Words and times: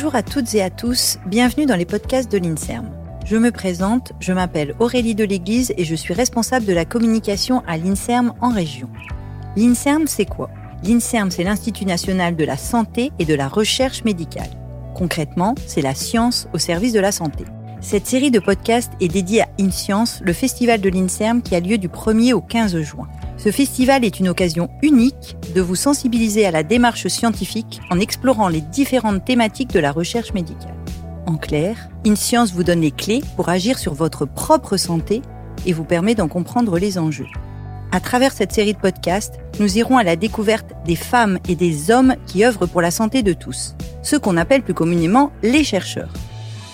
Bonjour 0.00 0.16
à 0.16 0.22
toutes 0.22 0.54
et 0.54 0.62
à 0.62 0.70
tous, 0.70 1.18
bienvenue 1.26 1.66
dans 1.66 1.76
les 1.76 1.84
podcasts 1.84 2.32
de 2.32 2.38
l'INSERM. 2.38 2.88
Je 3.26 3.36
me 3.36 3.50
présente, 3.50 4.14
je 4.18 4.32
m'appelle 4.32 4.74
Aurélie 4.78 5.14
de 5.14 5.24
l'Église 5.24 5.74
et 5.76 5.84
je 5.84 5.94
suis 5.94 6.14
responsable 6.14 6.64
de 6.64 6.72
la 6.72 6.86
communication 6.86 7.62
à 7.66 7.76
l'INSERM 7.76 8.32
en 8.40 8.48
région. 8.48 8.88
L'INSERM, 9.56 10.06
c'est 10.06 10.24
quoi? 10.24 10.48
L'INSERM, 10.84 11.30
c'est 11.30 11.44
l'Institut 11.44 11.84
national 11.84 12.34
de 12.34 12.44
la 12.46 12.56
santé 12.56 13.12
et 13.18 13.26
de 13.26 13.34
la 13.34 13.46
recherche 13.46 14.02
médicale. 14.04 14.48
Concrètement, 14.94 15.54
c'est 15.66 15.82
la 15.82 15.94
science 15.94 16.48
au 16.54 16.58
service 16.58 16.94
de 16.94 17.00
la 17.00 17.12
santé. 17.12 17.44
Cette 17.82 18.06
série 18.06 18.30
de 18.30 18.40
podcasts 18.40 18.92
est 19.00 19.08
dédiée 19.08 19.40
à 19.40 19.48
InScience, 19.58 20.20
le 20.22 20.34
festival 20.34 20.82
de 20.82 20.90
l'INSERM 20.90 21.40
qui 21.40 21.54
a 21.54 21.60
lieu 21.60 21.78
du 21.78 21.88
1er 21.88 22.34
au 22.34 22.42
15 22.42 22.78
juin. 22.82 23.08
Ce 23.38 23.50
festival 23.50 24.04
est 24.04 24.20
une 24.20 24.28
occasion 24.28 24.68
unique 24.82 25.34
de 25.54 25.62
vous 25.62 25.76
sensibiliser 25.76 26.44
à 26.44 26.50
la 26.50 26.62
démarche 26.62 27.08
scientifique 27.08 27.80
en 27.90 27.98
explorant 27.98 28.48
les 28.48 28.60
différentes 28.60 29.24
thématiques 29.24 29.72
de 29.72 29.80
la 29.80 29.92
recherche 29.92 30.34
médicale. 30.34 30.74
En 31.26 31.36
clair, 31.36 31.88
InScience 32.06 32.52
vous 32.52 32.64
donne 32.64 32.82
les 32.82 32.90
clés 32.90 33.22
pour 33.34 33.48
agir 33.48 33.78
sur 33.78 33.94
votre 33.94 34.26
propre 34.26 34.76
santé 34.76 35.22
et 35.64 35.72
vous 35.72 35.84
permet 35.84 36.14
d'en 36.14 36.28
comprendre 36.28 36.78
les 36.78 36.98
enjeux. 36.98 37.28
À 37.92 38.00
travers 38.00 38.32
cette 38.32 38.52
série 38.52 38.74
de 38.74 38.78
podcasts, 38.78 39.40
nous 39.58 39.78
irons 39.78 39.96
à 39.96 40.04
la 40.04 40.16
découverte 40.16 40.74
des 40.84 40.96
femmes 40.96 41.38
et 41.48 41.56
des 41.56 41.90
hommes 41.90 42.14
qui 42.26 42.44
œuvrent 42.44 42.68
pour 42.68 42.82
la 42.82 42.90
santé 42.90 43.22
de 43.22 43.32
tous, 43.32 43.74
ceux 44.02 44.18
qu'on 44.18 44.36
appelle 44.36 44.62
plus 44.62 44.74
communément 44.74 45.32
les 45.42 45.64
chercheurs. 45.64 46.12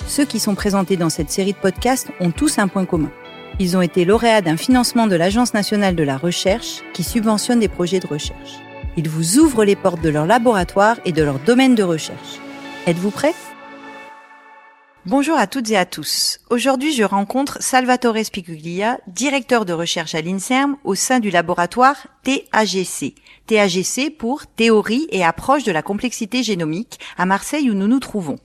Ceux 0.08 0.24
qui 0.24 0.38
sont 0.38 0.54
présentés 0.54 0.96
dans 0.96 1.10
cette 1.10 1.30
série 1.30 1.52
de 1.52 1.58
podcasts 1.58 2.10
ont 2.20 2.30
tous 2.30 2.58
un 2.58 2.68
point 2.68 2.84
commun. 2.84 3.10
Ils 3.58 3.76
ont 3.76 3.82
été 3.82 4.04
lauréats 4.04 4.40
d'un 4.40 4.56
financement 4.56 5.06
de 5.06 5.16
l'Agence 5.16 5.52
nationale 5.52 5.96
de 5.96 6.04
la 6.04 6.16
recherche 6.16 6.82
qui 6.92 7.02
subventionne 7.02 7.58
des 7.58 7.68
projets 7.68 8.00
de 8.00 8.06
recherche. 8.06 8.60
Ils 8.96 9.08
vous 9.08 9.38
ouvrent 9.38 9.64
les 9.64 9.76
portes 9.76 10.00
de 10.00 10.08
leur 10.08 10.26
laboratoire 10.26 10.96
et 11.04 11.12
de 11.12 11.22
leur 11.22 11.38
domaine 11.40 11.74
de 11.74 11.82
recherche. 11.82 12.38
Êtes-vous 12.86 13.10
prêts? 13.10 13.34
Bonjour 15.06 15.36
à 15.36 15.46
toutes 15.46 15.70
et 15.70 15.76
à 15.76 15.84
tous. 15.86 16.40
Aujourd'hui, 16.50 16.92
je 16.92 17.04
rencontre 17.04 17.58
Salvatore 17.60 18.24
Spicuglia, 18.24 18.98
directeur 19.06 19.64
de 19.64 19.72
recherche 19.72 20.14
à 20.14 20.20
l'INSERM 20.20 20.76
au 20.84 20.94
sein 20.94 21.20
du 21.20 21.30
laboratoire 21.30 22.06
TAGC. 22.22 23.14
TAGC 23.46 24.16
pour 24.16 24.46
Théorie 24.46 25.06
et 25.10 25.24
approche 25.24 25.64
de 25.64 25.72
la 25.72 25.82
complexité 25.82 26.42
génomique 26.42 26.98
à 27.18 27.26
Marseille 27.26 27.70
où 27.70 27.74
nous 27.74 27.88
nous 27.88 28.00
trouvons. 28.00 28.38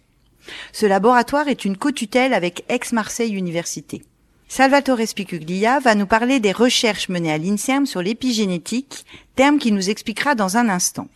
Ce 0.71 0.85
laboratoire 0.85 1.47
est 1.47 1.65
une 1.65 1.77
co-tutelle 1.77 2.33
avec 2.33 2.63
Aix-Marseille 2.69 3.33
Université. 3.33 4.03
Salvatore 4.47 5.07
Spicuglia 5.07 5.79
va 5.79 5.95
nous 5.95 6.05
parler 6.05 6.41
des 6.41 6.51
recherches 6.51 7.07
menées 7.07 7.31
à 7.31 7.37
l'INSERM 7.37 7.85
sur 7.85 8.01
l'épigénétique, 8.01 9.05
terme 9.35 9.59
qu'il 9.59 9.73
nous 9.73 9.89
expliquera 9.89 10.35
dans 10.35 10.57
un 10.57 10.67
instant. 10.67 11.07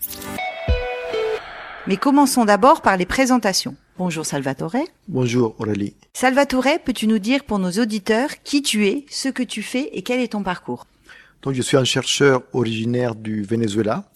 Mais 1.88 1.98
commençons 1.98 2.46
d'abord 2.46 2.82
par 2.82 2.96
les 2.98 3.06
présentations. 3.06 3.76
Bonjour 3.98 4.26
Salvatore. 4.26 4.78
Bonjour 5.08 5.56
Aurélie. 5.60 5.96
Salvatore, 6.14 6.80
peux-tu 6.84 7.08
nous 7.08 7.20
dire 7.20 7.44
pour 7.44 7.60
nos 7.60 7.72
auditeurs 7.72 8.30
qui 8.44 8.62
tu 8.62 8.88
es, 8.88 9.06
ce 9.10 9.30
que 9.30 9.44
tu 9.44 9.62
fais 9.62 9.90
et 9.94 10.02
quel 10.02 10.20
est 10.22 10.30
ton 10.30 10.42
parcours? 10.42 10.86
Donc 11.46 11.54
je 11.54 11.62
suis 11.62 11.78
un 11.78 11.84
chercheur 11.84 12.42
originaire 12.54 13.14
du 13.14 13.44
Venezuela. 13.44 14.10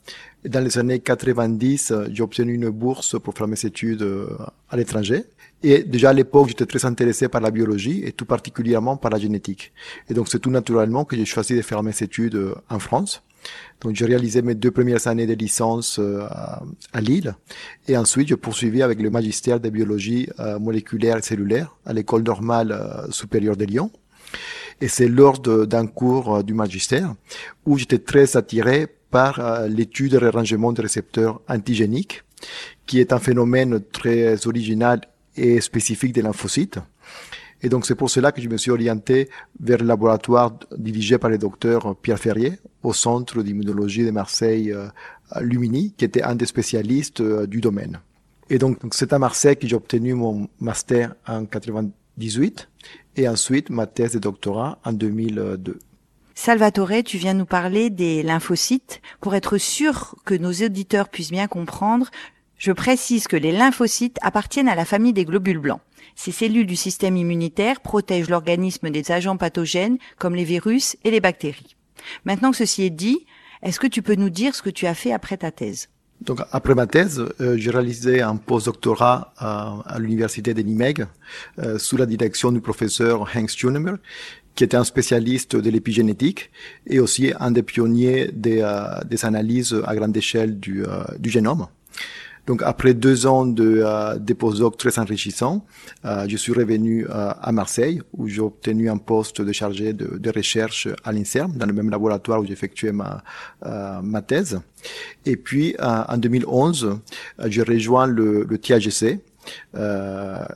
Dans 0.46 0.64
les 0.64 0.80
années 0.80 0.98
90, 1.00 1.94
j'ai 2.12 2.24
obtenu 2.24 2.56
une 2.56 2.70
bourse 2.70 3.20
pour 3.20 3.36
faire 3.36 3.48
mes 3.48 3.66
études 3.66 4.02
euh, 4.02 4.36
à 4.68 4.78
l'étranger. 4.78 5.26
Et 5.62 5.84
déjà 5.84 6.10
à 6.10 6.14
l'époque, 6.14 6.48
j'étais 6.48 6.66
très 6.66 6.86
intéressé 6.86 7.28
par 7.28 7.40
la 7.40 7.52
biologie 7.52 8.02
et 8.04 8.14
tout 8.14 8.26
particulièrement 8.26 8.98
par 8.98 9.12
la 9.12 9.20
génétique. 9.20 9.72
Et 10.10 10.16
donc 10.16 10.28
c'est 10.28 10.40
tout 10.40 10.50
naturellement 10.50 11.06
que 11.06 11.16
j'ai 11.16 11.26
choisi 11.26 11.56
de 11.56 11.62
faire 11.62 11.84
mes 11.84 11.94
études 12.02 12.36
euh, 12.36 12.56
en 12.68 12.80
France. 12.80 13.22
Donc 13.82 13.96
j'ai 13.96 14.06
réalisé 14.06 14.42
mes 14.42 14.56
deux 14.56 14.72
premières 14.72 15.06
années 15.06 15.28
de 15.28 15.36
licence 15.36 16.00
euh, 16.00 16.24
à 16.94 17.00
Lille 17.00 17.36
et 17.88 17.96
ensuite 17.96 18.28
je 18.28 18.36
poursuivis 18.36 18.82
avec 18.82 19.00
le 19.00 19.12
magistère 19.12 19.60
de 19.60 19.70
biologie 19.70 20.28
euh, 20.40 20.58
moléculaire 20.58 21.18
et 21.18 21.22
cellulaire 21.22 21.76
à 21.86 21.94
l'école 21.94 22.24
normale 22.24 23.08
supérieure 23.12 23.56
de 23.56 23.66
Lyon. 23.66 23.92
Et 24.82 24.88
c'est 24.88 25.08
lors 25.08 25.40
d'un 25.40 25.88
cours 25.88 26.44
du 26.44 26.54
magistère 26.54 27.14
où 27.66 27.78
j'étais 27.78 28.00
très 28.00 28.38
attiré 28.38 28.88
par 29.12 29.68
l'étude 29.68 30.14
de 30.14 30.18
réarrangement 30.18 30.72
des 30.72 30.84
récepteurs 30.84 31.42
antigéniques, 31.50 32.24
qui 32.86 33.00
est 33.00 33.12
un 33.12 33.20
phénomène 33.20 33.82
très 33.92 34.48
original 34.48 35.02
et 35.36 35.60
spécifique 35.62 36.14
des 36.14 36.22
lymphocytes. 36.22 36.80
Et 37.62 37.70
donc 37.70 37.86
c'est 37.86 37.96
pour 37.96 38.10
cela 38.10 38.32
que 38.32 38.42
je 38.42 38.48
me 38.48 38.58
suis 38.58 38.72
orienté 38.72 39.30
vers 39.60 39.80
le 39.80 39.86
laboratoire 39.86 40.58
dirigé 40.78 41.18
par 41.18 41.30
le 41.30 41.38
docteur 41.38 41.96
Pierre 41.98 42.20
Ferrier 42.20 42.54
au 42.84 42.94
centre 42.94 43.44
d'immunologie 43.44 44.06
de 44.06 44.12
Marseille 44.12 44.72
euh, 44.72 44.88
Lumini, 45.42 45.94
qui 45.98 46.06
était 46.06 46.24
un 46.24 46.36
des 46.36 46.46
spécialistes 46.46 47.20
euh, 47.20 47.46
du 47.46 47.60
domaine. 47.60 48.00
Et 48.50 48.58
donc 48.58 48.80
c'est 48.92 49.12
à 49.12 49.20
Marseille 49.20 49.58
que 49.58 49.68
j'ai 49.68 49.76
obtenu 49.76 50.14
mon 50.14 50.48
master 50.60 51.16
en 51.28 51.46
98 51.46 52.70
et 53.20 53.28
ensuite 53.28 53.70
ma 53.70 53.86
thèse 53.86 54.14
de 54.14 54.20
doctorat 54.20 54.80
en 54.86 54.94
2002. 54.94 55.80
Salvatore, 56.36 57.04
tu 57.06 57.18
viens 57.18 57.34
nous 57.34 57.46
parler 57.46 57.90
des 57.90 58.24
lymphocytes. 58.24 59.02
Pour 59.20 59.36
être 59.36 59.58
sûr 59.58 60.16
que 60.24 60.34
nos 60.34 60.54
auditeurs 60.54 61.10
puissent 61.10 61.32
bien 61.32 61.48
comprendre, 61.48 62.10
je 62.58 62.72
précise 62.72 63.28
que 63.28 63.36
les 63.36 63.52
lymphocytes 63.52 64.18
appartiennent 64.22 64.70
à 64.70 64.76
la 64.76 64.86
famille 64.86 65.12
des 65.12 65.26
globules 65.26 65.60
blancs. 65.60 65.82
Ces 66.16 66.32
cellules 66.32 66.66
du 66.66 66.78
système 66.78 67.18
immunitaire 67.18 67.82
protègent 67.82 68.30
l'organisme 68.30 68.90
des 68.90 69.12
agents 69.12 69.38
pathogènes 69.38 69.98
comme 70.18 70.36
les 70.36 70.46
virus 70.46 70.96
et 71.04 71.12
les 71.12 71.20
bactéries. 71.20 71.76
Maintenant 72.24 72.52
que 72.52 72.58
ceci 72.58 72.84
est 72.84 72.90
dit, 72.90 73.26
est-ce 73.62 73.80
que 73.80 73.88
tu 73.88 74.02
peux 74.02 74.16
nous 74.16 74.30
dire 74.30 74.56
ce 74.56 74.62
que 74.62 74.70
tu 74.70 74.86
as 74.86 74.96
fait 74.96 75.12
après 75.12 75.38
ta 75.38 75.52
thèse? 75.52 75.90
Donc 76.22 76.42
après 76.52 76.76
ma 76.76 76.86
thèse, 76.86 77.24
euh, 77.40 77.56
j'ai 77.58 77.72
réalisé 77.72 78.22
un 78.22 78.36
postdoctorat 78.36 79.34
à, 79.38 79.80
à 79.86 80.00
l'université 80.00 80.54
de 80.54 80.62
Nimeg 80.62 81.06
euh, 81.60 81.80
sous 81.80 81.96
la 81.96 82.06
direction 82.06 82.52
du 82.52 82.60
professeur 82.60 83.30
Hank 83.34 83.50
Stunemer, 83.50 83.94
qui 84.56 84.66
était 84.66 84.76
un 84.76 84.84
spécialiste 84.84 85.56
de 85.56 85.70
l'épigénétique 85.70 86.52
et 86.86 87.00
aussi 87.00 87.32
un 87.40 87.52
des 87.52 87.64
pionniers 87.64 88.30
des, 88.34 88.60
euh, 88.62 89.00
des 89.06 89.24
analyses 89.24 89.82
à 89.86 89.96
grande 89.96 90.16
échelle 90.18 90.60
du, 90.60 90.84
euh, 90.84 91.04
du 91.18 91.30
génome. 91.30 91.68
Donc 92.50 92.64
après 92.64 92.96
deux 92.96 93.28
ans 93.28 93.46
de, 93.46 93.84
euh, 93.86 94.34
postdoc 94.34 94.76
très 94.76 94.98
enrichissants, 94.98 95.64
euh, 96.04 96.26
je 96.28 96.36
suis 96.36 96.52
revenu 96.52 97.06
euh, 97.06 97.32
à 97.40 97.52
Marseille 97.52 98.02
où 98.12 98.28
j'ai 98.28 98.42
obtenu 98.42 98.90
un 98.90 98.98
poste 98.98 99.40
de 99.44 99.52
chargé 99.52 99.94
de, 99.94 100.30
recherche 100.36 100.88
à 101.04 101.12
l'INSERM, 101.12 101.52
dans 101.58 101.68
le 101.68 101.74
même 101.74 101.92
laboratoire 101.92 102.40
où 102.42 102.46
j'effectuais 102.48 102.92
ma, 102.92 103.22
euh, 103.68 104.02
ma 104.02 104.24
thèse. 104.24 104.60
Et 105.28 105.38
puis 105.38 105.76
en 105.80 106.18
2011, 106.18 107.00
j'ai 107.46 107.62
rejoint 107.62 108.08
le, 108.08 108.48
le 108.50 108.58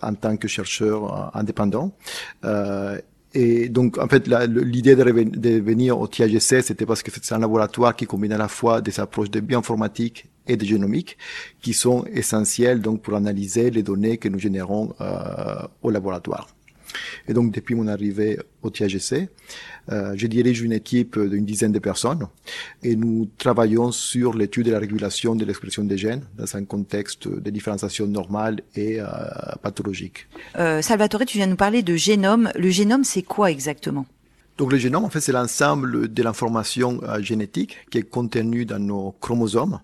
en 0.01 0.13
tant 0.15 0.35
que 0.37 0.47
chercheur 0.47 1.35
indépendant. 1.35 1.91
Et 3.33 3.69
donc, 3.69 3.97
en 3.97 4.07
fait, 4.07 4.27
l'idée 4.27 4.95
de, 4.95 5.59
venir 5.59 5.99
au 5.99 6.07
TAGC, 6.07 6.61
c'était 6.61 6.85
parce 6.85 7.01
que 7.01 7.11
c'est 7.11 7.33
un 7.33 7.39
laboratoire 7.39 7.95
qui 7.95 8.05
combine 8.05 8.31
à 8.31 8.37
la 8.37 8.47
fois 8.47 8.81
des 8.81 8.99
approches 8.99 9.31
de 9.31 9.39
bioinformatique 9.39 10.27
et 10.47 10.55
de 10.57 10.65
génomique 10.65 11.17
qui 11.61 11.73
sont 11.73 12.05
essentielles 12.13 12.81
donc 12.81 13.01
pour 13.01 13.15
analyser 13.15 13.71
les 13.71 13.81
données 13.81 14.17
que 14.17 14.29
nous 14.29 14.39
générons 14.39 14.93
euh, 15.01 15.65
au 15.81 15.89
laboratoire. 15.89 16.47
Et 17.27 17.33
donc 17.33 17.51
depuis 17.51 17.75
mon 17.75 17.87
arrivée 17.87 18.39
au 18.61 18.69
THGC, 18.69 19.29
euh, 19.91 20.13
je 20.15 20.27
dirige 20.27 20.61
une 20.61 20.73
équipe 20.73 21.17
d'une 21.17 21.45
dizaine 21.45 21.71
de 21.71 21.79
personnes 21.79 22.27
et 22.83 22.95
nous 22.95 23.29
travaillons 23.37 23.91
sur 23.91 24.33
l'étude 24.33 24.67
de 24.67 24.71
la 24.71 24.79
régulation 24.79 25.35
de 25.35 25.45
l'expression 25.45 25.83
des 25.83 25.97
gènes 25.97 26.23
dans 26.37 26.55
un 26.55 26.65
contexte 26.65 27.27
de 27.27 27.49
différenciation 27.49 28.07
normale 28.07 28.61
et 28.75 28.99
euh, 28.99 29.05
pathologique. 29.61 30.27
Euh, 30.57 30.81
Salvatore, 30.81 31.25
tu 31.25 31.37
viens 31.37 31.47
nous 31.47 31.55
parler 31.55 31.81
de 31.81 31.95
génome. 31.95 32.51
Le 32.55 32.69
génome, 32.69 33.03
c'est 33.03 33.23
quoi 33.23 33.51
exactement? 33.51 34.05
Donc 34.57 34.71
le 34.71 34.77
génome, 34.77 35.03
en 35.03 35.09
fait, 35.09 35.19
c'est 35.19 35.31
l'ensemble 35.31 36.13
de 36.13 36.23
l'information 36.23 37.01
génétique 37.21 37.77
qui 37.89 37.97
est 37.97 38.03
contenue 38.03 38.65
dans 38.65 38.77
nos 38.77 39.15
chromosomes 39.19 39.79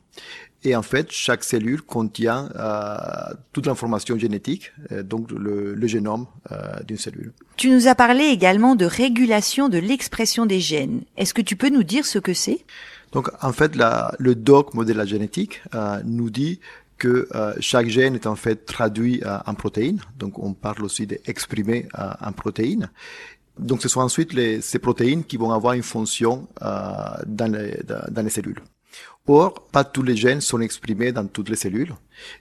et 0.64 0.76
en 0.76 0.82
fait, 0.82 1.12
chaque 1.12 1.44
cellule 1.44 1.82
contient 1.82 2.50
euh, 2.56 3.34
toute 3.54 3.66
l'information 3.66 4.18
génétique, 4.18 4.74
euh, 4.92 5.04
donc 5.04 5.32
le, 5.32 5.74
le 5.74 5.88
génome 5.88 6.26
euh, 6.52 6.56
d'une 6.86 6.98
cellule. 6.98 7.32
Tu 7.56 7.70
nous 7.70 7.88
as 7.88 7.96
parlé 7.96 8.26
également 8.26 8.76
de 8.76 8.86
régulation 8.86 9.70
de 9.70 9.78
l'expression 9.78 10.46
des 10.46 10.60
gènes. 10.60 11.04
Est-ce 11.16 11.34
que 11.34 11.42
tu 11.42 11.56
peux 11.56 11.70
nous 11.70 11.84
dire 11.84 12.06
ce 12.06 12.20
que 12.20 12.34
c'est? 12.34 12.66
Donc 13.14 13.30
en 13.42 13.54
fait, 13.54 13.76
la, 13.78 14.14
le 14.20 14.36
dogme 14.36 14.84
de 14.84 14.94
la 14.94 15.06
génétique 15.06 15.62
euh, 15.74 16.02
nous 16.04 16.30
dit 16.30 16.60
que 16.98 17.30
euh, 17.34 17.54
chaque 17.62 17.88
gène 17.88 18.16
est 18.16 18.28
en 18.28 18.36
fait 18.36 18.66
traduit 18.66 19.22
en 19.46 19.54
protéines. 19.54 20.02
Donc 20.18 20.38
on 20.40 20.54
parle 20.54 20.84
aussi 20.84 21.08
d'exprimer 21.08 21.88
en 21.96 22.34
protéines. 22.34 22.90
Donc 23.58 23.82
ce 23.82 23.88
sont 23.88 24.02
ensuite 24.02 24.34
les, 24.34 24.60
ces 24.60 24.80
protéines 24.80 25.24
qui 25.24 25.38
vont 25.38 25.52
avoir 25.52 25.74
une 25.74 25.84
fonction 25.84 26.50
dans 26.60 27.52
les, 27.52 27.80
dans 28.12 28.22
les 28.22 28.30
cellules. 28.30 28.60
Or, 29.30 29.54
pas 29.72 29.84
tous 29.84 30.02
les 30.02 30.16
gènes 30.16 30.42
sont 30.42 30.60
exprimés 30.60 31.12
dans 31.12 31.28
toutes 31.28 31.50
les 31.50 31.56
cellules. 31.56 31.94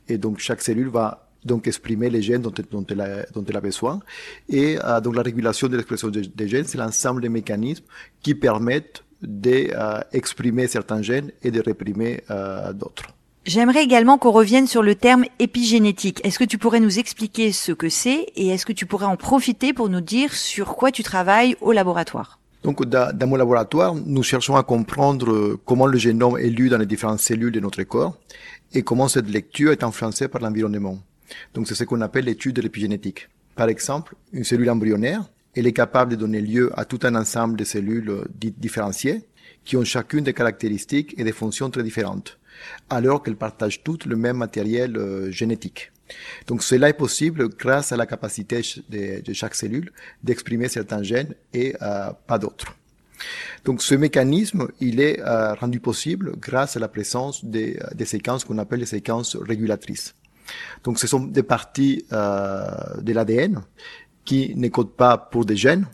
Et 0.09 0.17
donc, 0.17 0.39
chaque 0.39 0.63
cellule 0.63 0.89
va 0.89 1.29
donc 1.45 1.67
exprimer 1.67 2.09
les 2.09 2.23
gènes 2.23 2.41
dont, 2.41 2.53
dont, 2.71 2.87
elle, 2.89 3.01
a, 3.03 3.27
dont 3.35 3.45
elle 3.47 3.57
a 3.57 3.61
besoin. 3.61 4.01
Et 4.49 4.79
euh, 4.83 4.99
donc, 5.03 5.15
la 5.15 5.21
régulation 5.21 5.69
de 5.69 5.77
l'expression 5.77 6.09
des, 6.09 6.49
gènes, 6.49 6.65
c'est 6.65 6.79
l'ensemble 6.79 7.21
des 7.21 7.29
mécanismes 7.29 7.85
qui 8.23 8.35
permettent 8.35 9.05
d'exprimer 9.21 10.65
euh, 10.65 10.69
certains 10.69 11.03
gènes 11.03 11.31
et 11.43 11.51
de 11.51 11.61
réprimer 11.61 12.23
euh, 12.31 12.73
d'autres. 12.73 13.05
J'aimerais 13.45 13.85
également 13.85 14.17
qu'on 14.17 14.31
revienne 14.31 14.67
sur 14.67 14.83
le 14.83 14.95
terme 14.95 15.27
épigénétique. 15.39 16.21
Est-ce 16.25 16.39
que 16.39 16.45
tu 16.45 16.57
pourrais 16.57 16.81
nous 16.81 16.99
expliquer 16.99 17.53
ce 17.53 17.73
que 17.73 17.91
c'est 17.91 18.27
et 18.35 18.49
est-ce 18.49 18.65
que 18.65 18.73
tu 18.73 18.87
pourrais 18.87 19.07
en 19.07 19.17
profiter 19.17 19.75
pour 19.75 19.91
nous 19.91 20.01
dire 20.01 20.33
sur 20.33 20.75
quoi 20.75 20.91
tu 20.91 21.03
travailles 21.03 21.55
au 21.61 21.73
laboratoire? 21.73 22.39
Donc, 22.63 22.85
dans, 22.87 23.29
mon 23.29 23.37
laboratoire, 23.37 23.95
nous 23.95 24.23
cherchons 24.23 24.57
à 24.57 24.63
comprendre 24.63 25.59
comment 25.65 25.87
le 25.87 25.97
génome 25.97 26.39
est 26.39 26.51
lu 26.51 26.69
dans 26.69 26.79
les 26.79 26.87
différentes 26.87 27.21
cellules 27.21 27.53
de 27.53 27.61
notre 27.61 27.83
corps 27.85 28.19
et 28.73 28.83
comment 28.83 29.09
cette 29.09 29.31
lecture 29.31 29.73
est 29.73 29.85
influencée 29.85 30.29
par 30.29 30.41
l'environnement. 30.41 30.99
Donc, 31.55 31.69
c'est 31.69 31.75
ce 31.75 31.85
qu'on 31.85 32.01
appelle 32.01 32.25
l'étude 32.25 32.57
de 32.57 32.63
l'épigénétique. 32.63 33.29
Par 33.55 33.69
exemple, 33.69 34.15
une 34.33 34.45
cellule 34.45 34.71
embryonnaire, 34.71 35.25
elle 35.55 35.67
est 35.67 35.73
capable 35.73 36.13
de 36.13 36.17
donner 36.17 36.41
lieu 36.41 36.71
à 36.79 36.85
tout 36.85 37.01
un 37.03 37.15
ensemble 37.15 37.57
de 37.57 37.65
cellules 37.65 38.25
dites 38.35 38.59
différenciées 38.59 39.23
qui 39.65 39.77
ont 39.77 39.85
chacune 39.85 40.25
des 40.25 40.35
caractéristiques 40.35 41.15
et 41.19 41.25
des 41.25 41.33
fonctions 41.33 41.71
très 41.71 41.83
différentes 41.83 42.39
alors 42.91 43.23
qu'elles 43.23 43.37
partagent 43.37 43.83
toutes 43.83 44.07
le 44.07 44.17
même 44.17 44.37
matériel 44.37 44.97
euh, 44.97 45.31
génétique. 45.31 45.93
Donc 46.47 46.63
cela 46.63 46.89
est 46.89 46.95
possible 46.95 47.49
grâce 47.49 47.93
à 47.93 47.97
la 47.97 48.07
capacité 48.07 48.63
de, 48.89 49.33
chaque 49.33 49.55
cellule 49.55 49.93
d'exprimer 50.23 50.69
certains 50.69 51.03
gènes 51.03 51.35
et 51.53 51.75
euh, 51.83 52.11
pas 52.27 52.39
d'autres. 52.39 52.75
Donc 53.65 53.83
ce 53.83 53.95
mécanisme, 53.95 54.69
il 54.81 55.01
est 55.01 55.21
euh, 55.21 55.55
rendu 55.55 55.81
possible 55.81 56.37
grâce 56.39 56.77
à 56.77 56.81
la 56.81 56.89
présence 56.89 57.45
des, 57.45 57.79
des 57.95 58.05
séquences 58.05 58.45
qu'on 58.45 58.59
appelle 58.59 58.81
les 58.81 58.87
séquences 58.87 59.37
régulatrices. 59.37 60.15
Donc 60.85 60.99
ce 60.99 61.07
sont 61.07 61.21
des 61.21 61.43
parties 61.43 62.07
de 62.11 63.13
l'ADN 63.13 63.61
qui 64.25 64.55
ne 64.57 64.69
codent 64.69 64.97
pas 64.97 65.19
pour 65.19 65.45
des 65.45 65.57
gènes, 65.57 65.87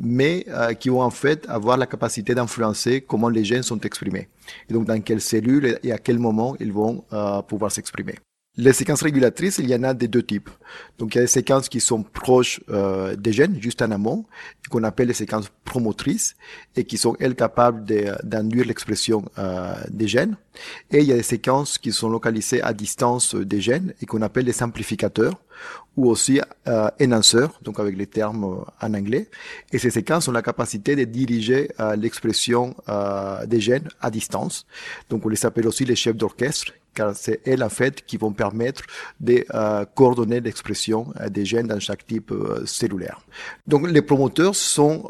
mais 0.00 0.44
euh, 0.48 0.74
qui 0.74 0.88
vont 0.88 1.02
en 1.02 1.10
fait 1.10 1.46
avoir 1.48 1.76
la 1.76 1.86
capacité 1.86 2.34
d'influencer 2.34 3.02
comment 3.02 3.28
les 3.28 3.44
gènes 3.44 3.62
sont 3.62 3.80
exprimés. 3.80 4.28
Et 4.68 4.72
donc 4.72 4.86
dans 4.86 5.00
quelles 5.00 5.20
cellules 5.20 5.78
et 5.82 5.92
à 5.92 5.98
quel 5.98 6.18
moment 6.18 6.56
ils 6.60 6.72
vont 6.72 7.04
euh, 7.12 7.42
pouvoir 7.42 7.70
s'exprimer. 7.70 8.16
Les 8.56 8.72
séquences 8.72 9.02
régulatrices, 9.02 9.58
il 9.58 9.68
y 9.68 9.74
en 9.74 9.82
a 9.82 9.94
de 9.94 10.06
deux 10.06 10.22
types. 10.22 10.48
Donc 10.98 11.14
il 11.14 11.18
y 11.18 11.20
a 11.20 11.24
des 11.24 11.26
séquences 11.26 11.68
qui 11.68 11.80
sont 11.80 12.04
proches 12.04 12.60
euh, 12.68 13.16
des 13.16 13.32
gènes, 13.32 13.60
juste 13.60 13.82
en 13.82 13.90
amont, 13.90 14.26
qu'on 14.70 14.84
appelle 14.84 15.08
les 15.08 15.14
séquences 15.14 15.50
promotrices, 15.64 16.36
et 16.76 16.84
qui 16.84 16.96
sont, 16.96 17.16
elles, 17.18 17.34
capables 17.34 17.84
d'induire 18.22 18.64
l'expression 18.64 19.24
euh, 19.38 19.74
des 19.90 20.06
gènes. 20.06 20.36
Et 20.92 21.00
il 21.00 21.06
y 21.06 21.12
a 21.12 21.16
des 21.16 21.24
séquences 21.24 21.78
qui 21.78 21.90
sont 21.90 22.08
localisées 22.08 22.62
à 22.62 22.72
distance 22.72 23.34
des 23.34 23.60
gènes, 23.60 23.92
et 24.00 24.06
qu'on 24.06 24.22
appelle 24.22 24.44
les 24.44 24.62
amplificateurs, 24.62 25.40
ou 25.96 26.08
aussi 26.08 26.40
euh, 26.68 26.88
énonceurs, 26.98 27.58
donc 27.62 27.78
avec 27.78 27.96
les 27.96 28.06
termes 28.06 28.44
euh, 28.44 28.86
en 28.86 28.94
anglais. 28.94 29.28
Et 29.72 29.78
ces 29.78 29.90
séquences 29.90 30.28
ont 30.28 30.32
la 30.32 30.42
capacité 30.42 30.96
de 30.96 31.04
diriger 31.04 31.70
euh, 31.80 31.96
l'expression 31.96 32.74
euh, 32.88 33.46
des 33.46 33.60
gènes 33.60 33.88
à 34.00 34.10
distance. 34.10 34.66
Donc 35.10 35.24
on 35.24 35.28
les 35.28 35.46
appelle 35.46 35.66
aussi 35.66 35.84
les 35.84 35.96
chefs 35.96 36.16
d'orchestre 36.16 36.72
car 36.94 37.14
c'est 37.14 37.40
elles 37.46 37.62
en 37.62 37.68
fait 37.68 38.04
qui 38.06 38.16
vont 38.16 38.32
permettre 38.32 38.82
de 39.20 39.44
euh, 39.54 39.84
coordonner 39.94 40.40
l'expression 40.40 41.12
euh, 41.20 41.28
des 41.28 41.44
gènes 41.44 41.66
dans 41.66 41.80
chaque 41.80 42.06
type 42.06 42.30
euh, 42.30 42.64
cellulaire. 42.66 43.20
Donc 43.66 43.88
les 43.88 44.02
promoteurs 44.02 44.54
sont 44.54 45.04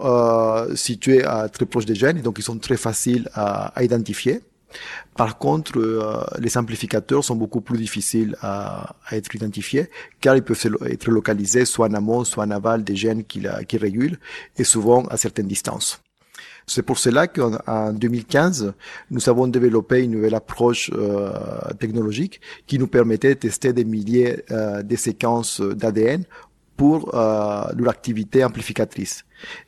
situés 0.75 1.23
très 1.53 1.67
proche 1.67 1.85
des 1.85 1.95
gènes, 1.95 2.21
donc 2.23 2.39
ils 2.39 2.43
sont 2.43 2.59
très 2.59 2.77
faciles 2.77 3.29
à, 3.35 3.73
identifier. 3.83 4.41
Par 5.17 5.39
contre, 5.39 5.79
les 6.39 6.59
amplificateurs 6.59 7.23
sont 7.25 7.37
beaucoup 7.37 7.61
plus 7.61 7.79
difficiles 7.79 8.37
à, 8.43 8.97
être 9.13 9.35
identifiés 9.35 9.91
car 10.21 10.37
ils 10.37 10.43
peuvent 10.43 10.79
être 10.87 11.11
localisés 11.11 11.65
soit 11.65 11.89
en 11.89 11.95
amont, 11.95 12.25
soit 12.25 12.45
en 12.45 12.51
aval 12.51 12.83
des 12.83 12.97
gènes 12.97 13.25
qui, 13.25 13.47
qui 13.69 13.77
régulent 13.77 14.19
et 14.57 14.65
souvent 14.65 15.05
à 15.07 15.17
certaines 15.17 15.49
distances. 15.49 16.04
C'est 16.67 16.83
pour 16.83 16.99
cela 16.99 17.27
qu'en 17.27 17.93
2015, 17.93 18.73
nous 19.11 19.29
avons 19.29 19.47
développé 19.47 20.03
une 20.03 20.13
nouvelle 20.13 20.35
approche 20.35 20.91
euh, 20.95 21.31
technologique 21.79 22.41
qui 22.67 22.79
nous 22.79 22.87
permettait 22.87 23.35
de 23.35 23.41
tester 23.41 23.73
des 23.73 23.85
milliers 23.85 24.45
euh, 24.51 24.83
de 24.83 24.97
séquences 24.97 25.61
d'ADN 25.61 26.25
pour 26.77 27.15
euh, 27.15 27.65
leur 27.77 27.89
activité 27.89 28.45
amplificatrice 28.45 29.25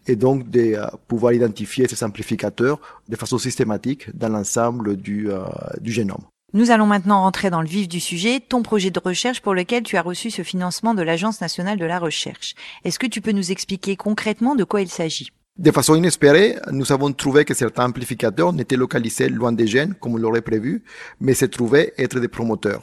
et 0.07 0.17
donc 0.17 0.49
de 0.51 0.75
euh, 0.75 0.87
pouvoir 1.07 1.33
identifier 1.33 1.87
ces 1.89 2.03
amplificateurs 2.05 2.81
de 3.09 3.17
façon 3.17 3.39
systématique 3.39 4.15
dans 4.17 4.29
l'ensemble 4.29 4.97
du, 4.97 5.31
euh, 5.31 5.45
du 5.81 5.93
génome. 5.93 6.25
Nous 6.53 6.71
allons 6.71 6.87
maintenant 6.87 7.21
rentrer 7.21 7.51
dans 7.51 7.61
le 7.61 7.69
vif 7.69 7.89
du 7.89 8.01
sujet, 8.01 8.41
ton 8.41 8.63
projet 8.63 8.91
de 8.91 9.01
recherche 9.01 9.43
pour 9.43 9.55
lequel 9.55 9.83
tu 9.83 9.97
as 9.97 10.03
reçu 10.03 10.31
ce 10.31 10.43
financement 10.43 10.95
de 10.95 11.03
l'Agence 11.03 11.41
nationale 11.41 11.79
de 11.79 11.85
la 11.85 11.99
recherche. 11.99 12.55
Est-ce 12.85 12.99
que 12.99 13.07
tu 13.07 13.21
peux 13.21 13.33
nous 13.33 13.51
expliquer 13.53 13.97
concrètement 13.97 14.55
de 14.55 14.65
quoi 14.65 14.81
il 14.81 14.89
s'agit? 14.89 15.31
De 15.59 15.71
façon 15.71 15.95
inespérée, 15.95 16.57
nous 16.71 16.93
avons 16.93 17.13
trouvé 17.13 17.45
que 17.45 17.55
certains 17.55 17.87
amplificateurs 17.87 18.53
n'étaient 18.53 18.77
localisés 18.77 19.29
loin 19.29 19.53
des 19.53 19.67
gènes, 19.67 19.95
comme 19.95 20.15
on 20.15 20.19
l'aurait 20.19 20.43
prévu, 20.43 20.83
mais 21.21 21.35
se 21.35 21.47
trouvaient 21.47 21.95
être 21.97 22.21
des 22.21 22.29
promoteurs. 22.29 22.83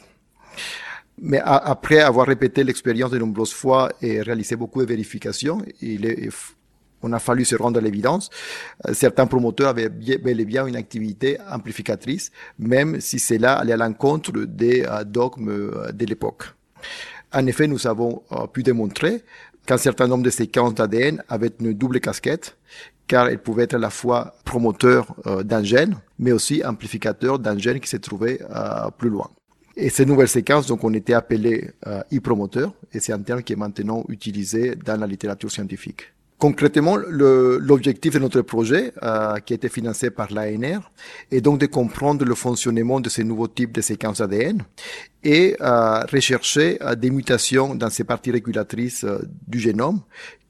Mais 1.20 1.40
après 1.44 2.00
avoir 2.00 2.26
répété 2.26 2.64
l'expérience 2.64 3.12
de 3.12 3.18
nombreuses 3.18 3.52
fois 3.52 3.92
et 4.02 4.20
réalisé 4.20 4.56
beaucoup 4.56 4.80
de 4.80 4.86
vérifications, 4.86 5.62
on 7.04 7.12
a 7.12 7.18
fallu 7.20 7.44
se 7.44 7.54
rendre 7.54 7.78
à 7.78 7.82
l'évidence. 7.82 8.30
Euh, 8.88 8.94
certains 8.94 9.26
promoteurs 9.26 9.68
avaient 9.68 9.90
bel 9.90 10.40
et 10.40 10.44
bien 10.44 10.66
une 10.66 10.76
activité 10.76 11.38
amplificatrice, 11.48 12.32
même 12.58 13.00
si 13.00 13.18
cela 13.18 13.58
allait 13.58 13.74
à 13.74 13.76
l'encontre 13.76 14.32
des 14.32 14.84
euh, 14.84 15.04
dogmes 15.04 15.50
euh, 15.50 15.92
de 15.92 16.06
l'époque. 16.06 16.44
En 17.32 17.46
effet, 17.46 17.66
nous 17.66 17.86
avons 17.88 18.22
pu 18.52 18.62
démontrer 18.62 19.24
qu'un 19.66 19.78
certain 19.78 20.06
nombre 20.06 20.24
de 20.24 20.30
séquences 20.30 20.74
d'ADN 20.74 21.22
avaient 21.28 21.52
une 21.60 21.72
double 21.72 22.00
casquette, 22.00 22.56
car 23.06 23.28
elles 23.28 23.42
pouvaient 23.42 23.64
être 23.64 23.74
à 23.74 23.78
la 23.78 23.90
fois 23.90 24.34
promoteurs 24.44 25.14
euh, 25.26 25.42
d'un 25.42 25.62
gène, 25.62 25.96
mais 26.18 26.32
aussi 26.32 26.64
amplificateurs 26.64 27.38
d'un 27.38 27.58
gène 27.58 27.80
qui 27.80 27.88
se 27.88 27.96
trouvait 27.96 28.40
euh, 28.50 28.90
plus 28.96 29.10
loin. 29.10 29.30
Et 29.76 29.90
ces 29.90 30.06
nouvelles 30.06 30.28
séquences, 30.28 30.66
donc, 30.66 30.84
ont 30.84 30.92
été 30.92 31.14
appelées 31.14 31.70
euh, 31.86 32.02
e-promoteurs, 32.12 32.72
et 32.92 33.00
c'est 33.00 33.12
un 33.12 33.20
terme 33.20 33.42
qui 33.42 33.52
est 33.52 33.56
maintenant 33.56 34.04
utilisé 34.08 34.76
dans 34.76 34.98
la 34.98 35.06
littérature 35.06 35.50
scientifique. 35.50 36.13
Concrètement, 36.38 36.96
l'objectif 36.96 38.14
de 38.14 38.18
notre 38.18 38.42
projet, 38.42 38.92
euh, 39.02 39.38
qui 39.38 39.52
a 39.52 39.56
été 39.56 39.68
financé 39.68 40.10
par 40.10 40.32
l'ANR, 40.32 40.90
est 41.30 41.40
donc 41.40 41.58
de 41.58 41.66
comprendre 41.66 42.24
le 42.24 42.34
fonctionnement 42.34 43.00
de 43.00 43.08
ces 43.08 43.24
nouveaux 43.24 43.48
types 43.48 43.72
de 43.72 43.80
séquences 43.80 44.20
ADN 44.20 44.62
et 45.22 45.56
euh, 45.60 46.00
rechercher 46.12 46.78
euh, 46.82 46.94
des 46.94 47.10
mutations 47.10 47.74
dans 47.74 47.88
ces 47.88 48.04
parties 48.04 48.30
régulatrices 48.30 49.04
euh, 49.04 49.22
du 49.46 49.58
génome 49.58 50.00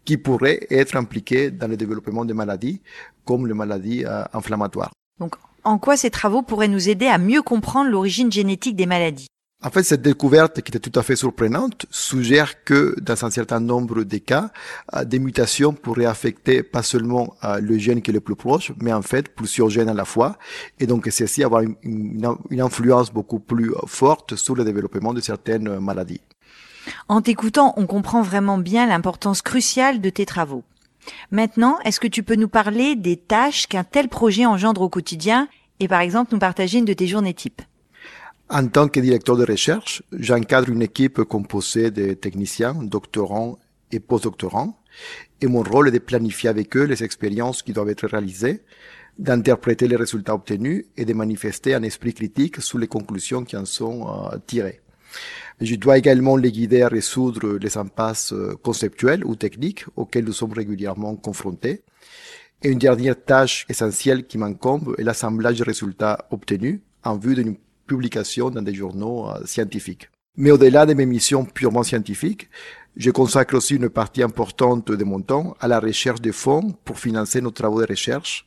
qui 0.04 0.16
pourraient 0.16 0.66
être 0.70 0.96
impliquées 0.96 1.50
dans 1.50 1.68
le 1.68 1.76
développement 1.76 2.24
de 2.24 2.34
maladies 2.34 2.80
comme 3.24 3.46
les 3.46 3.54
maladies 3.54 4.04
inflammatoires. 4.34 4.90
Donc, 5.18 5.36
en 5.62 5.78
quoi 5.78 5.96
ces 5.96 6.10
travaux 6.10 6.42
pourraient 6.42 6.68
nous 6.68 6.90
aider 6.90 7.06
à 7.06 7.16
mieux 7.16 7.40
comprendre 7.40 7.88
l'origine 7.88 8.30
génétique 8.30 8.76
des 8.76 8.84
maladies? 8.84 9.28
En 9.64 9.70
fait, 9.70 9.82
cette 9.82 10.02
découverte, 10.02 10.60
qui 10.60 10.70
était 10.70 10.78
tout 10.90 10.98
à 10.98 11.02
fait 11.02 11.16
surprenante, 11.16 11.86
suggère 11.90 12.64
que 12.64 12.94
dans 13.00 13.24
un 13.24 13.30
certain 13.30 13.60
nombre 13.60 14.04
de 14.04 14.18
cas, 14.18 14.50
euh, 14.94 15.04
des 15.04 15.18
mutations 15.18 15.72
pourraient 15.72 16.04
affecter 16.04 16.62
pas 16.62 16.82
seulement 16.82 17.34
euh, 17.44 17.60
le 17.60 17.78
gène 17.78 18.02
qui 18.02 18.10
est 18.10 18.14
le 18.14 18.20
plus 18.20 18.36
proche, 18.36 18.72
mais 18.78 18.92
en 18.92 19.00
fait 19.00 19.34
plusieurs 19.34 19.70
gènes 19.70 19.88
à 19.88 19.94
la 19.94 20.04
fois, 20.04 20.36
et 20.80 20.86
donc 20.86 21.08
ceci 21.10 21.42
avoir 21.42 21.62
une, 21.62 21.76
une 22.50 22.60
influence 22.60 23.10
beaucoup 23.10 23.38
plus 23.38 23.72
forte 23.86 24.36
sur 24.36 24.54
le 24.54 24.64
développement 24.64 25.14
de 25.14 25.22
certaines 25.22 25.80
maladies. 25.80 26.20
En 27.08 27.22
t'écoutant, 27.22 27.72
on 27.78 27.86
comprend 27.86 28.20
vraiment 28.20 28.58
bien 28.58 28.86
l'importance 28.86 29.40
cruciale 29.40 30.02
de 30.02 30.10
tes 30.10 30.26
travaux. 30.26 30.62
Maintenant, 31.30 31.78
est-ce 31.86 32.00
que 32.00 32.06
tu 32.06 32.22
peux 32.22 32.36
nous 32.36 32.48
parler 32.48 32.96
des 32.96 33.16
tâches 33.16 33.66
qu'un 33.66 33.84
tel 33.84 34.08
projet 34.08 34.44
engendre 34.44 34.82
au 34.82 34.90
quotidien 34.90 35.48
et 35.80 35.88
par 35.88 36.00
exemple 36.00 36.32
nous 36.32 36.38
partager 36.38 36.78
une 36.78 36.84
de 36.84 36.92
tes 36.92 37.06
journées 37.06 37.34
types? 37.34 37.62
En 38.50 38.68
tant 38.68 38.88
que 38.88 39.00
directeur 39.00 39.36
de 39.36 39.44
recherche, 39.44 40.02
j'encadre 40.12 40.68
une 40.68 40.82
équipe 40.82 41.22
composée 41.22 41.90
de 41.90 42.12
techniciens, 42.12 42.74
doctorants 42.74 43.58
et 43.90 44.00
postdoctorants, 44.00 44.78
et 45.40 45.46
mon 45.46 45.62
rôle 45.62 45.88
est 45.88 45.92
de 45.92 45.98
planifier 45.98 46.50
avec 46.50 46.76
eux 46.76 46.84
les 46.84 47.02
expériences 47.02 47.62
qui 47.62 47.72
doivent 47.72 47.88
être 47.88 48.06
réalisées, 48.06 48.62
d'interpréter 49.18 49.88
les 49.88 49.96
résultats 49.96 50.34
obtenus 50.34 50.84
et 50.96 51.04
de 51.04 51.14
manifester 51.14 51.74
un 51.74 51.82
esprit 51.82 52.14
critique 52.14 52.60
sur 52.60 52.78
les 52.78 52.88
conclusions 52.88 53.44
qui 53.44 53.56
en 53.56 53.64
sont 53.64 54.08
euh, 54.08 54.36
tirées. 54.46 54.80
Je 55.60 55.76
dois 55.76 55.98
également 55.98 56.36
les 56.36 56.50
guider 56.50 56.82
à 56.82 56.88
résoudre 56.88 57.58
les 57.58 57.78
impasses 57.78 58.32
euh, 58.32 58.56
conceptuelles 58.62 59.24
ou 59.24 59.36
techniques 59.36 59.84
auxquelles 59.96 60.24
nous 60.24 60.32
sommes 60.32 60.52
régulièrement 60.52 61.14
confrontés. 61.14 61.82
Et 62.62 62.70
une 62.70 62.78
dernière 62.78 63.22
tâche 63.22 63.66
essentielle 63.68 64.26
qui 64.26 64.36
m'incombe 64.36 64.94
est 64.98 65.04
l'assemblage 65.04 65.58
des 65.58 65.64
résultats 65.64 66.26
obtenus 66.30 66.80
en 67.04 67.16
vue 67.16 67.34
d'une 67.34 67.56
publications 67.86 68.50
dans 68.50 68.62
des 68.62 68.74
journaux 68.74 69.30
euh, 69.30 69.44
scientifiques. 69.44 70.10
Mais 70.36 70.50
au-delà 70.50 70.84
de 70.84 70.94
mes 70.94 71.06
missions 71.06 71.44
purement 71.44 71.84
scientifiques, 71.84 72.48
je 72.96 73.10
consacre 73.10 73.56
aussi 73.56 73.76
une 73.76 73.88
partie 73.88 74.22
importante 74.22 74.90
de 74.90 75.04
mon 75.04 75.20
temps 75.20 75.56
à 75.60 75.68
la 75.68 75.80
recherche 75.80 76.20
de 76.20 76.32
fonds 76.32 76.74
pour 76.84 76.98
financer 76.98 77.40
nos 77.40 77.50
travaux 77.50 77.80
de 77.80 77.86
recherche 77.86 78.46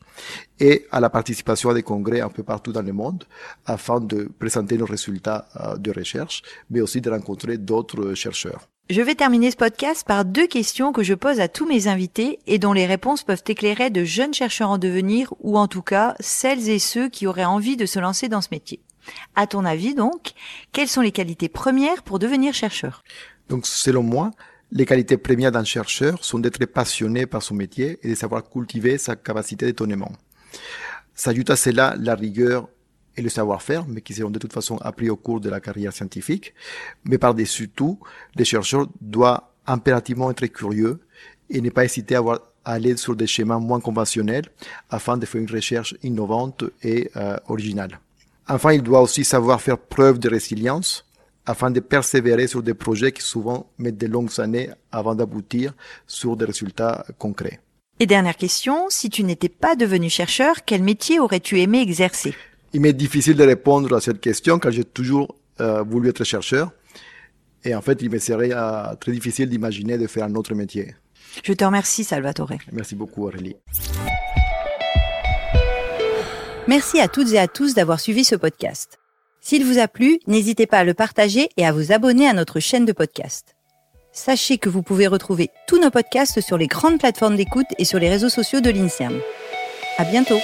et 0.59 0.85
à 0.91 0.99
la 0.99 1.09
participation 1.09 1.69
à 1.69 1.73
des 1.73 1.83
congrès 1.83 2.21
un 2.21 2.29
peu 2.29 2.43
partout 2.43 2.71
dans 2.71 2.81
le 2.81 2.93
monde 2.93 3.25
afin 3.65 3.99
de 3.99 4.29
présenter 4.39 4.77
nos 4.77 4.85
résultats 4.85 5.47
euh, 5.59 5.77
de 5.77 5.91
recherche, 5.91 6.43
mais 6.69 6.81
aussi 6.81 7.01
de 7.01 7.09
rencontrer 7.09 7.57
d'autres 7.57 8.13
chercheurs. 8.13 8.67
Je 8.89 9.01
vais 9.01 9.15
terminer 9.15 9.51
ce 9.51 9.57
podcast 9.57 10.07
par 10.07 10.23
deux 10.23 10.47
questions 10.47 10.93
que 10.93 11.03
je 11.03 11.13
pose 11.13 11.41
à 11.41 11.49
tous 11.49 11.67
mes 11.67 11.89
invités 11.89 12.39
et 12.47 12.57
dont 12.57 12.71
les 12.71 12.85
réponses 12.85 13.23
peuvent 13.23 13.43
éclairer 13.45 13.89
de 13.89 14.05
jeunes 14.05 14.33
chercheurs 14.33 14.69
en 14.69 14.77
devenir 14.77 15.33
ou 15.41 15.57
en 15.57 15.67
tout 15.67 15.81
cas 15.81 16.15
celles 16.21 16.69
et 16.69 16.79
ceux 16.79 17.09
qui 17.09 17.27
auraient 17.27 17.43
envie 17.43 17.75
de 17.75 17.85
se 17.85 17.99
lancer 17.99 18.29
dans 18.29 18.39
ce 18.39 18.47
métier. 18.51 18.79
À 19.35 19.47
ton 19.47 19.65
avis 19.65 19.95
donc, 19.95 20.31
quelles 20.71 20.87
sont 20.87 21.01
les 21.01 21.11
qualités 21.11 21.49
premières 21.49 22.03
pour 22.03 22.19
devenir 22.19 22.53
chercheur? 22.53 23.03
Donc 23.49 23.65
selon 23.65 24.03
moi, 24.03 24.31
les 24.71 24.85
qualités 24.85 25.17
premières 25.17 25.51
d'un 25.51 25.63
chercheur 25.63 26.23
sont 26.23 26.39
d'être 26.39 26.65
passionné 26.65 27.25
par 27.25 27.41
son 27.41 27.55
métier 27.55 27.99
et 28.03 28.09
de 28.09 28.15
savoir 28.15 28.49
cultiver 28.49 28.97
sa 28.97 29.15
capacité 29.15 29.65
d'étonnement. 29.65 30.11
S'ajoute 31.15 31.49
à 31.49 31.55
cela 31.55 31.95
la 31.97 32.15
rigueur 32.15 32.67
et 33.15 33.21
le 33.21 33.29
savoir-faire, 33.29 33.85
mais 33.87 34.01
qui 34.01 34.13
seront 34.13 34.29
de 34.29 34.39
toute 34.39 34.53
façon 34.53 34.77
appris 34.77 35.09
au 35.09 35.15
cours 35.15 35.39
de 35.39 35.49
la 35.49 35.59
carrière 35.59 35.93
scientifique. 35.93 36.53
Mais 37.05 37.17
par-dessus 37.17 37.69
tout, 37.69 37.99
les 38.35 38.45
chercheurs 38.45 38.87
doivent 39.01 39.41
impérativement 39.65 40.29
être 40.31 40.45
curieux 40.47 40.99
et 41.49 41.61
ne 41.61 41.69
pas 41.69 41.85
hésiter 41.85 42.15
à, 42.15 42.19
avoir, 42.19 42.39
aller 42.63 42.95
sur 42.97 43.15
des 43.15 43.25
schémas 43.25 43.59
moins 43.59 43.79
conventionnels 43.79 44.45
afin 44.89 45.17
de 45.17 45.25
faire 45.25 45.41
une 45.41 45.49
recherche 45.49 45.95
innovante 46.03 46.65
et 46.83 47.09
euh, 47.15 47.37
originale. 47.47 47.99
Enfin, 48.49 48.73
il 48.73 48.81
doit 48.81 49.01
aussi 49.01 49.23
savoir 49.23 49.61
faire 49.61 49.77
preuve 49.77 50.19
de 50.19 50.29
résilience 50.29 51.05
afin 51.45 51.71
de 51.71 51.79
persévérer 51.79 52.47
sur 52.47 52.63
des 52.63 52.73
projets 52.73 53.11
qui 53.11 53.21
souvent 53.21 53.69
mettent 53.77 53.97
de 53.97 54.07
longues 54.07 54.39
années 54.39 54.69
avant 54.91 55.15
d'aboutir 55.15 55.73
sur 56.05 56.35
des 56.37 56.45
résultats 56.45 57.05
concrets. 57.17 57.59
Et 57.99 58.05
dernière 58.05 58.35
question, 58.35 58.85
si 58.89 59.09
tu 59.09 59.23
n'étais 59.23 59.49
pas 59.49 59.75
devenu 59.75 60.09
chercheur, 60.09 60.65
quel 60.65 60.83
métier 60.83 61.19
aurais-tu 61.19 61.59
aimé 61.59 61.81
exercer? 61.81 62.35
Il 62.73 62.81
m'est 62.81 62.93
difficile 62.93 63.35
de 63.35 63.43
répondre 63.43 63.95
à 63.95 64.01
cette 64.01 64.21
question 64.21 64.59
car 64.59 64.71
j'ai 64.71 64.83
toujours 64.83 65.35
euh, 65.61 65.81
voulu 65.83 66.09
être 66.09 66.23
chercheur. 66.23 66.71
Et 67.63 67.73
en 67.73 67.81
fait, 67.81 68.01
il 68.01 68.09
me 68.09 68.19
serait 68.19 68.51
euh, 68.53 68.93
très 68.95 69.11
difficile 69.11 69.49
d'imaginer 69.49 69.97
de 69.97 70.05
faire 70.07 70.25
un 70.25 70.35
autre 70.35 70.53
métier. 70.53 70.95
Je 71.43 71.53
te 71.53 71.65
remercie, 71.65 72.03
Salvatore. 72.03 72.53
Merci 72.71 72.95
beaucoup, 72.95 73.25
Aurélie. 73.25 73.55
Merci 76.67 76.99
à 76.99 77.07
toutes 77.07 77.31
et 77.31 77.39
à 77.39 77.47
tous 77.47 77.75
d'avoir 77.75 78.01
suivi 78.01 78.25
ce 78.25 78.35
podcast. 78.35 78.99
S'il 79.39 79.63
vous 79.63 79.79
a 79.79 79.87
plu, 79.87 80.19
n'hésitez 80.27 80.67
pas 80.67 80.79
à 80.79 80.83
le 80.83 80.93
partager 80.93 81.47
et 81.55 81.65
à 81.65 81.71
vous 81.71 81.93
abonner 81.93 82.27
à 82.27 82.33
notre 82.33 82.59
chaîne 82.59 82.83
de 82.83 82.91
podcast. 82.91 83.55
Sachez 84.11 84.57
que 84.57 84.67
vous 84.67 84.81
pouvez 84.81 85.07
retrouver 85.07 85.49
tous 85.65 85.79
nos 85.79 85.91
podcasts 85.91 86.41
sur 86.41 86.57
les 86.57 86.67
grandes 86.67 86.99
plateformes 86.99 87.37
d'écoute 87.37 87.67
et 87.77 87.85
sur 87.85 87.99
les 87.99 88.09
réseaux 88.09 88.27
sociaux 88.27 88.59
de 88.59 88.69
l'INSERM. 88.69 89.21
À 89.97 90.03
bientôt! 90.03 90.39